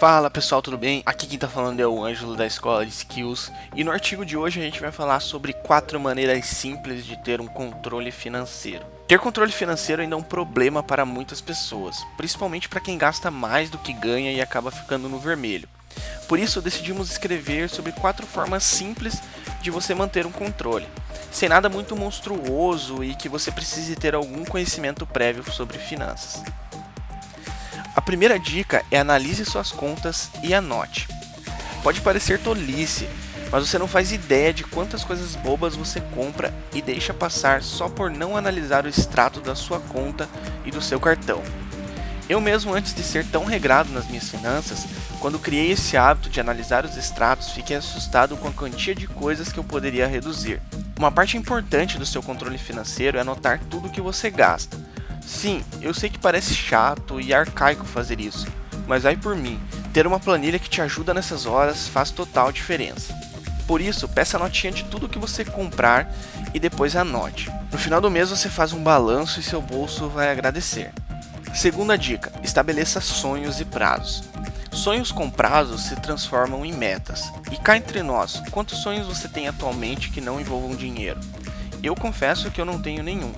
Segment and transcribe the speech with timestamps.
[0.00, 1.02] Fala pessoal, tudo bem?
[1.04, 4.34] Aqui quem tá falando é o Ângelo da Escola de Skills e no artigo de
[4.34, 8.82] hoje a gente vai falar sobre quatro maneiras simples de ter um controle financeiro.
[9.06, 13.68] Ter controle financeiro ainda é um problema para muitas pessoas, principalmente para quem gasta mais
[13.68, 15.68] do que ganha e acaba ficando no vermelho.
[16.26, 19.20] Por isso decidimos escrever sobre quatro formas simples
[19.60, 20.88] de você manter um controle,
[21.30, 26.42] sem nada muito monstruoso e que você precise ter algum conhecimento prévio sobre finanças.
[27.94, 31.08] A primeira dica é analise suas contas e anote.
[31.82, 33.08] Pode parecer tolice,
[33.50, 37.88] mas você não faz ideia de quantas coisas bobas você compra e deixa passar só
[37.88, 40.28] por não analisar o extrato da sua conta
[40.64, 41.42] e do seu cartão.
[42.28, 44.86] Eu mesmo, antes de ser tão regrado nas minhas finanças,
[45.18, 49.50] quando criei esse hábito de analisar os extratos, fiquei assustado com a quantia de coisas
[49.50, 50.62] que eu poderia reduzir.
[50.96, 54.78] Uma parte importante do seu controle financeiro é anotar tudo que você gasta.
[55.20, 58.46] Sim, eu sei que parece chato e arcaico fazer isso,
[58.86, 59.60] mas vai por mim.
[59.92, 63.14] Ter uma planilha que te ajuda nessas horas faz total diferença.
[63.66, 66.12] Por isso, peça a notinha de tudo que você comprar
[66.52, 67.50] e depois anote.
[67.70, 70.92] No final do mês você faz um balanço e seu bolso vai agradecer.
[71.54, 74.24] Segunda dica: estabeleça sonhos e prazos.
[74.72, 77.32] Sonhos com prazos se transformam em metas.
[77.50, 81.20] E cá entre nós, quantos sonhos você tem atualmente que não envolvam dinheiro?
[81.82, 83.32] Eu confesso que eu não tenho nenhum.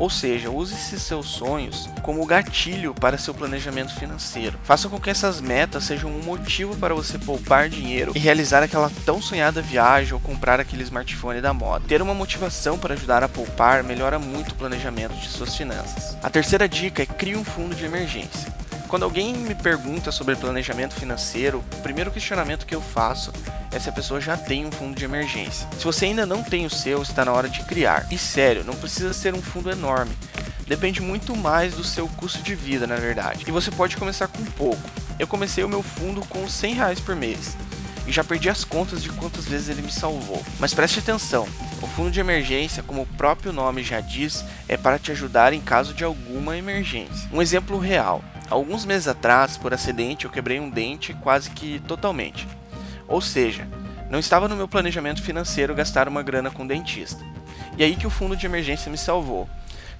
[0.00, 4.58] Ou seja, use esses seus sonhos como gatilho para seu planejamento financeiro.
[4.64, 8.90] Faça com que essas metas sejam um motivo para você poupar dinheiro e realizar aquela
[9.04, 11.84] tão sonhada viagem ou comprar aquele smartphone da moda.
[11.86, 16.16] Ter uma motivação para ajudar a poupar melhora muito o planejamento de suas finanças.
[16.22, 18.59] A terceira dica é crie um fundo de emergência.
[18.90, 23.32] Quando alguém me pergunta sobre planejamento financeiro, o primeiro questionamento que eu faço
[23.70, 25.68] é se a pessoa já tem um fundo de emergência.
[25.78, 28.08] Se você ainda não tem o seu, está na hora de criar.
[28.10, 30.10] E sério, não precisa ser um fundo enorme.
[30.66, 33.44] Depende muito mais do seu custo de vida, na verdade.
[33.46, 34.82] E você pode começar com pouco.
[35.20, 37.56] Eu comecei o meu fundo com 100 reais por mês.
[38.08, 40.44] E já perdi as contas de quantas vezes ele me salvou.
[40.58, 41.46] Mas preste atenção,
[41.80, 45.60] o fundo de emergência, como o próprio nome já diz, é para te ajudar em
[45.60, 47.30] caso de alguma emergência.
[47.32, 48.20] Um exemplo real.
[48.50, 52.48] Alguns meses atrás, por acidente, eu quebrei um dente quase que totalmente.
[53.06, 53.66] Ou seja,
[54.10, 57.24] não estava no meu planejamento financeiro gastar uma grana com um dentista.
[57.78, 59.48] E aí que o fundo de emergência me salvou.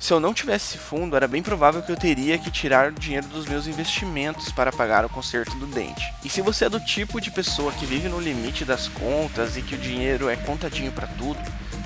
[0.00, 2.94] Se eu não tivesse esse fundo, era bem provável que eu teria que tirar o
[2.94, 6.02] dinheiro dos meus investimentos para pagar o conserto do dente.
[6.24, 9.62] E se você é do tipo de pessoa que vive no limite das contas e
[9.62, 11.38] que o dinheiro é contadinho para tudo,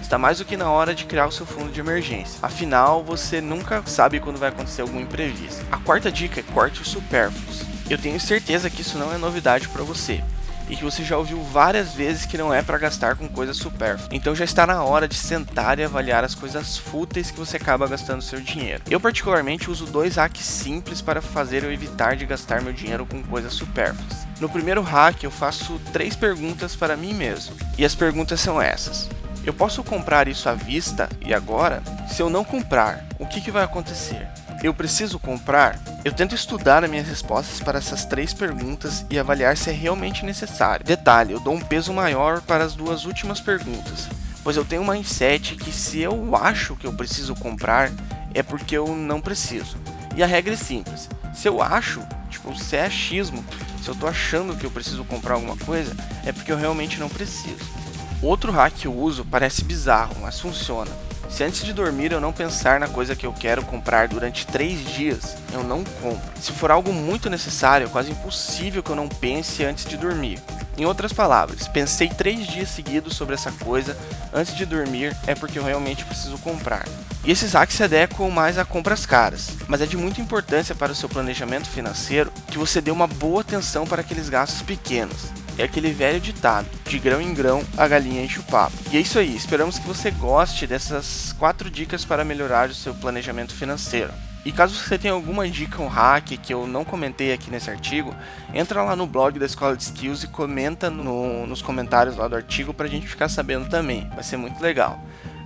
[0.04, 2.38] Está mais do que na hora de criar o seu fundo de emergência.
[2.42, 5.64] Afinal, você nunca sabe quando vai acontecer algum imprevisto.
[5.72, 7.62] A quarta dica é corte os supérfluos.
[7.88, 10.22] Eu tenho certeza que isso não é novidade para você
[10.68, 14.08] e que você já ouviu várias vezes que não é para gastar com coisas supérfluas.
[14.12, 17.88] Então já está na hora de sentar e avaliar as coisas fúteis que você acaba
[17.88, 18.82] gastando seu dinheiro.
[18.90, 23.22] Eu particularmente uso dois hacks simples para fazer eu evitar de gastar meu dinheiro com
[23.22, 24.26] coisas supérfluas.
[24.38, 27.56] No primeiro hack eu faço três perguntas para mim mesmo.
[27.78, 29.08] E as perguntas são essas:
[29.46, 31.82] eu posso comprar isso à vista e agora?
[32.08, 34.26] Se eu não comprar, o que, que vai acontecer?
[34.62, 35.78] Eu preciso comprar?
[36.02, 40.24] Eu tento estudar as minhas respostas para essas três perguntas e avaliar se é realmente
[40.24, 40.86] necessário.
[40.86, 44.08] Detalhe, eu dou um peso maior para as duas últimas perguntas,
[44.42, 47.92] pois eu tenho um mindset que se eu acho que eu preciso comprar,
[48.32, 49.76] é porque eu não preciso.
[50.16, 53.44] E a regra é simples: se eu acho, tipo, se é achismo,
[53.82, 55.94] se eu tô achando que eu preciso comprar alguma coisa,
[56.24, 57.83] é porque eu realmente não preciso.
[58.24, 60.90] Outro hack que eu uso parece bizarro, mas funciona.
[61.28, 64.94] Se antes de dormir eu não pensar na coisa que eu quero comprar durante 3
[64.94, 66.32] dias, eu não compro.
[66.40, 70.40] Se for algo muito necessário, é quase impossível que eu não pense antes de dormir.
[70.78, 73.94] Em outras palavras, pensei 3 dias seguidos sobre essa coisa
[74.32, 76.88] antes de dormir é porque eu realmente preciso comprar.
[77.26, 80.92] E esses hacks se adequam mais a compras caras, mas é de muita importância para
[80.92, 85.64] o seu planejamento financeiro que você dê uma boa atenção para aqueles gastos pequenos é
[85.64, 88.76] aquele velho ditado: de grão em grão a galinha enche o papo.
[88.90, 92.94] E é isso aí, esperamos que você goste dessas quatro dicas para melhorar o seu
[92.94, 94.12] planejamento financeiro.
[94.44, 98.14] E caso você tenha alguma dica, um hack que eu não comentei aqui nesse artigo,
[98.52, 102.36] entra lá no blog da Escola de Skills e comenta no, nos comentários lá do
[102.36, 104.06] artigo para a gente ficar sabendo também.
[104.10, 105.00] Vai ser muito legal.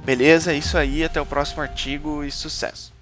[0.05, 0.53] Beleza?
[0.53, 2.98] É isso aí, até o próximo artigo e sucesso!